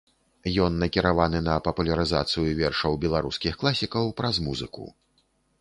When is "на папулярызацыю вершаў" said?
1.49-2.97